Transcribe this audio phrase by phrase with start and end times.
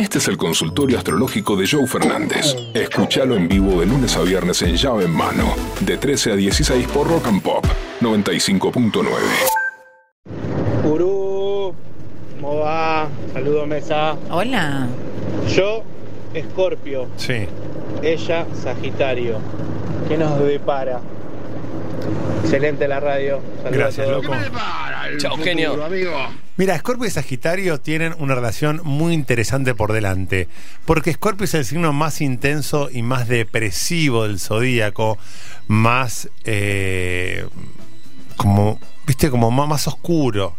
[0.00, 2.56] Este es el consultorio astrológico de Joe Fernández.
[2.72, 6.86] Escúchalo en vivo de lunes a viernes en llave en mano, de 13 a 16
[6.88, 7.66] por Rock and Pop
[8.00, 9.04] 95.9.
[10.82, 11.74] Gurú,
[12.40, 13.08] ¿cómo va?
[13.34, 14.16] Saludo mesa.
[14.30, 14.88] Hola.
[15.54, 15.82] Yo,
[16.32, 17.06] Escorpio.
[17.18, 17.46] Sí.
[18.02, 19.36] Ella, Sagitario.
[20.08, 21.00] ¿Qué nos depara?
[22.42, 23.40] Excelente la radio.
[23.62, 24.24] Saludos Gracias, a todos.
[24.24, 24.36] loco.
[25.18, 25.78] Chao, genio.
[26.56, 30.48] Mira, Scorpio y Sagitario tienen una relación muy interesante por delante,
[30.84, 35.18] porque Scorpio es el signo más intenso y más depresivo del zodíaco,
[35.68, 37.46] más eh,
[38.36, 40.54] como, viste, como más, más oscuro,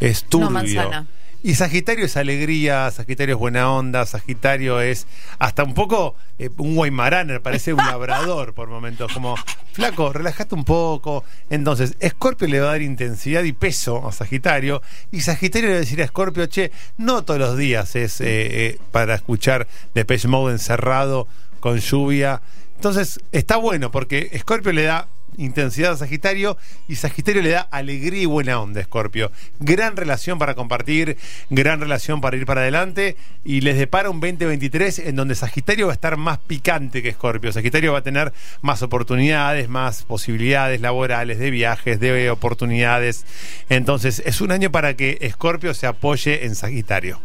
[0.00, 0.46] es turbio.
[0.46, 1.06] No, manzana.
[1.46, 5.06] Y Sagitario es alegría, Sagitario es buena onda, Sagitario es
[5.38, 9.36] hasta un poco eh, un Guaymaraner, parece un labrador por momentos, como
[9.72, 11.22] flaco, relajate un poco.
[11.48, 14.82] Entonces, Escorpio le va a dar intensidad y peso a Sagitario,
[15.12, 18.24] y Sagitario le va a decir a Escorpio, che, no todos los días es eh,
[18.26, 21.28] eh, para escuchar Depeche Mode encerrado
[21.60, 22.42] con lluvia.
[22.74, 25.06] Entonces, está bueno porque Escorpio le da
[25.38, 26.56] intensidad a Sagitario
[26.88, 29.30] y Sagitario le da alegría y buena onda a Escorpio.
[29.60, 31.18] Gran relación para compartir,
[31.50, 35.92] gran relación para ir para adelante y les depara un 2023 en donde Sagitario va
[35.92, 37.52] a estar más picante que Escorpio.
[37.52, 38.32] Sagitario va a tener
[38.62, 43.26] más oportunidades, más posibilidades laborales, de viajes, de oportunidades.
[43.68, 47.20] Entonces es un año para que Escorpio se apoye en Sagitario.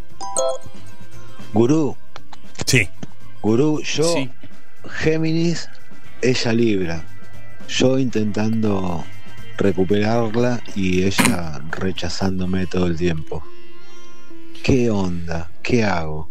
[1.53, 1.97] Gurú,
[2.65, 2.87] Sí.
[3.41, 4.29] gurú, yo, Sí.
[4.89, 5.69] Géminis,
[6.21, 7.03] ella Libra.
[7.71, 9.05] Yo intentando
[9.57, 13.43] recuperarla y ella rechazándome todo el tiempo.
[14.61, 15.49] ¿Qué onda?
[15.63, 16.29] ¿Qué hago?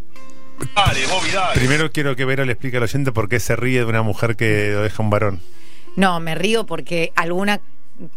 [1.55, 4.37] Primero quiero que Vero le explique al oyente por qué se ríe de una mujer
[4.37, 5.41] que lo deja un varón.
[5.97, 7.61] No, me río porque alguna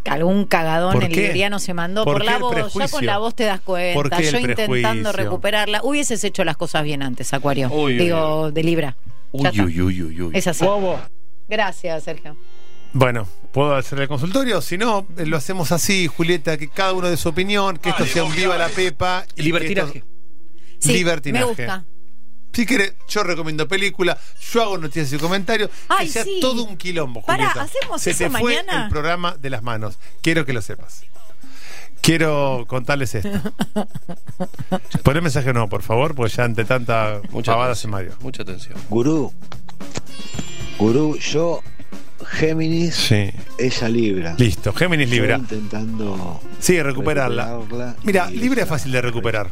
[0.05, 1.27] algún cagadón ¿Por el qué?
[1.27, 2.73] libriano se mandó ¿Por la voz.
[2.73, 4.17] Ya con la voz te das ¿Por cuenta.
[4.17, 5.11] qué el Yo intentando prejuicio?
[5.13, 5.79] recuperarla.
[5.83, 7.69] Hubieses hecho las cosas bien antes, Acuario.
[7.71, 8.97] Uy, uy, Digo, de Libra.
[9.31, 10.31] Uy, uy, uy, uy, uy.
[10.33, 10.66] Es así.
[10.66, 10.99] Bobo.
[11.47, 12.35] Gracias, Sergio.
[12.94, 14.62] Bueno, puedo hacer el consultorio.
[14.62, 18.06] Si no, eh, lo hacemos así, Julieta, que cada uno de su opinión, que esto
[18.06, 19.25] sea un viva la pepa.
[19.31, 19.97] y que Libertinaje.
[20.00, 20.09] esto-
[20.79, 21.44] Sí, Libertinaje.
[21.45, 21.85] me gusta.
[22.53, 24.16] Si quiere, yo recomiendo película,
[24.51, 26.38] yo hago noticias y comentarios, Ay, que sea sí.
[26.40, 27.63] todo un quilombo, Julieta.
[27.63, 28.84] ¿hacemos Se eso te fue mañana?
[28.84, 29.97] el programa de las manos.
[30.22, 31.01] Quiero que lo sepas.
[32.01, 33.31] Quiero contarles esto.
[35.03, 38.12] Poné mensaje no, por favor, porque ya ante tanta Mucha pavada se mario.
[38.19, 38.78] Mucha atención.
[38.89, 39.34] Gurú,
[40.78, 41.62] gurú, yo,
[42.33, 43.31] Géminis, Sí.
[43.57, 44.35] ella Libra.
[44.38, 45.38] Listo, Géminis Libra.
[45.38, 47.57] intentando Sí, recuperarla.
[47.57, 49.49] recuperarla Mira, Libra es fácil de recuperar.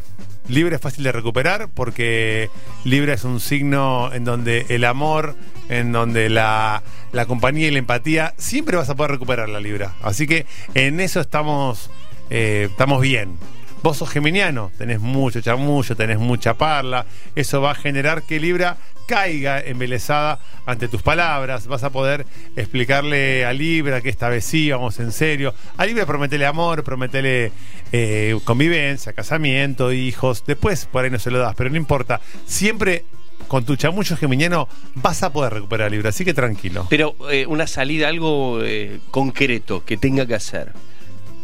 [0.47, 2.49] Libra es fácil de recuperar porque
[2.83, 5.35] Libra es un signo en donde el amor,
[5.69, 6.81] en donde la,
[7.11, 9.93] la compañía y la empatía, siempre vas a poder recuperar la Libra.
[10.01, 11.89] Así que en eso estamos,
[12.29, 13.37] eh, estamos bien.
[13.83, 17.05] Vos sos geminiano, tenés mucho chamullo, tenés mucha parla.
[17.35, 18.77] Eso va a generar que Libra
[19.07, 21.65] caiga embelesada ante tus palabras.
[21.65, 22.25] Vas a poder
[22.55, 25.55] explicarle a Libra que esta vez sí, vamos en serio.
[25.77, 27.51] A Libra prometele amor, prometele
[27.91, 30.43] eh, convivencia, casamiento, hijos.
[30.45, 32.21] Después por ahí no se lo das, pero no importa.
[32.45, 33.03] Siempre
[33.47, 36.85] con tu chamullo geminiano vas a poder recuperar a Libra, así que tranquilo.
[36.89, 40.71] Pero eh, una salida, algo eh, concreto que tenga que hacer.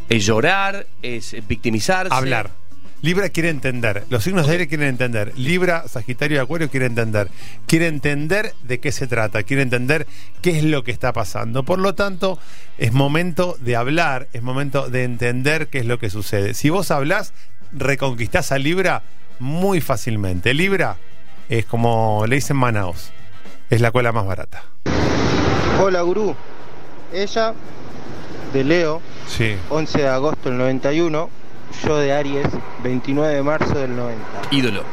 [0.10, 2.14] Es llorar, es victimizarse.
[2.14, 2.52] Hablar.
[3.02, 4.06] Libra quiere entender.
[4.10, 5.34] Los signos de aire quieren entender.
[5.38, 7.30] Libra, Sagitario y Acuario quiere entender.
[7.68, 9.44] Quiere entender de qué se trata.
[9.44, 10.08] Quiere entender
[10.42, 11.64] qué es lo que está pasando.
[11.64, 12.40] Por lo tanto,
[12.80, 14.28] es momento de hablar.
[14.34, 16.56] Es momento de entender qué es lo que sucede.
[16.56, 17.34] Si vos hablás,
[17.72, 19.04] reconquistás a Libra
[19.40, 20.56] muy fácilmente.
[20.56, 20.98] Libra
[21.50, 23.12] es como le dicen Manaos.
[23.70, 24.64] Es la cola más barata.
[25.80, 26.36] Hola, gurú.
[27.14, 27.54] Ella,
[28.54, 29.56] de Leo, Sí.
[29.70, 31.30] 11 de agosto del 91.
[31.84, 32.48] Yo de Aries,
[32.84, 34.26] 29 de marzo del 90.
[34.52, 34.84] Ídolo.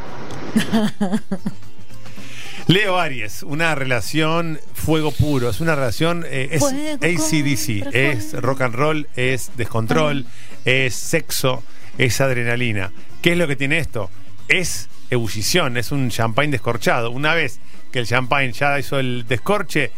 [2.67, 8.73] Leo Aries, una relación fuego puro, es una relación, eh, es ACDC, es rock and
[8.75, 10.25] roll, es descontrol,
[10.65, 11.61] es sexo,
[11.99, 12.91] es adrenalina.
[13.21, 14.09] ¿Qué es lo que tiene esto?
[14.47, 17.11] Es ebullición, es un champagne descorchado.
[17.11, 17.59] Una vez
[17.91, 19.91] que el champagne ya hizo el descorche,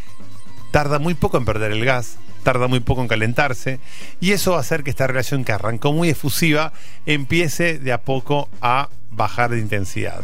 [0.72, 3.80] tarda muy poco en perder el gas, tarda muy poco en calentarse,
[4.20, 6.74] y eso va a hacer que esta relación que arrancó muy efusiva
[7.06, 10.22] empiece de a poco a bajar de intensidad.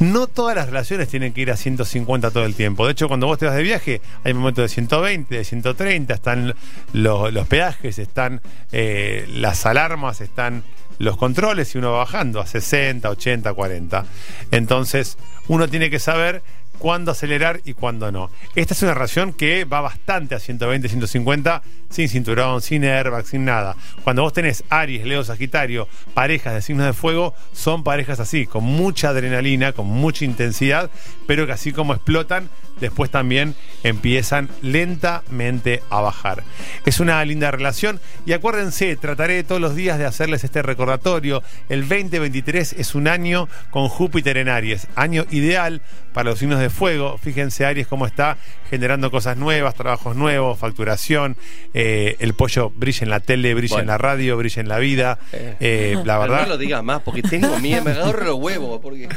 [0.00, 2.86] No todas las relaciones tienen que ir a 150 todo el tiempo.
[2.86, 6.54] De hecho, cuando vos te vas de viaje, hay momentos de 120, de 130, están
[6.94, 8.40] los, los peajes, están
[8.72, 10.64] eh, las alarmas, están
[10.98, 14.04] los controles y uno va bajando a 60, 80, 40.
[14.50, 15.18] Entonces,
[15.48, 16.42] uno tiene que saber
[16.80, 18.30] cuándo acelerar y cuándo no.
[18.56, 23.44] Esta es una relación que va bastante a 120, 150 sin cinturón, sin airbag, sin
[23.44, 23.76] nada.
[24.02, 28.64] Cuando vos tenés Aries, Leo, Sagitario, parejas de signos de fuego, son parejas así, con
[28.64, 30.90] mucha adrenalina, con mucha intensidad,
[31.26, 32.48] pero que así como explotan,
[32.80, 36.42] después también empiezan lentamente a bajar.
[36.84, 41.42] Es una linda relación y acuérdense, trataré todos los días de hacerles este recordatorio.
[41.68, 45.82] El 2023 es un año con Júpiter en Aries, año ideal
[46.12, 47.18] para los signos de fuego.
[47.18, 48.36] Fíjense Aries cómo está
[48.68, 51.36] generando cosas nuevas, trabajos nuevos, facturación.
[51.74, 55.18] eh, el pollo brilla en la tele, brilla en la radio, brilla en la vida.
[55.32, 56.42] Eh, la Pero verdad.
[56.42, 58.80] No lo digas más porque tengo miedo, me agarro los huevos.
[58.80, 59.08] Porque...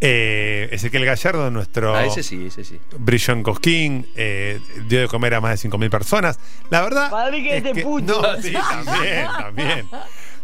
[0.00, 2.78] Eh, Ezequiel Gallardo, nuestro Ah, ese sí, ese sí.
[3.02, 6.38] Brilló en Cosquín, eh, dio de comer a más de 5.000 personas.
[6.70, 7.10] La verdad.
[7.10, 8.20] Padre, que es te que- puto.
[8.22, 9.88] No, sí, también, también.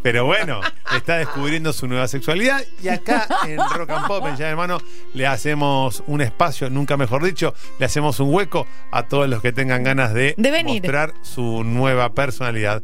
[0.01, 0.61] Pero bueno,
[0.97, 4.79] está descubriendo su nueva sexualidad y acá en Rock and Pop, en Ya Hermano,
[5.13, 9.51] le hacemos un espacio, nunca mejor dicho, le hacemos un hueco a todos los que
[9.53, 10.83] tengan ganas de, De venir.
[10.83, 12.83] mostrar su nueva personalidad.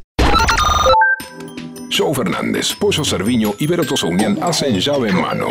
[1.96, 5.50] Joe Fernández, Pollo Cerviño y Vero Tosaunian hacen llave en mano.